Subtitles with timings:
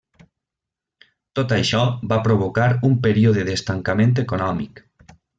[1.39, 1.81] Tot això
[2.13, 4.83] va provocar un període d'estancament econòmic.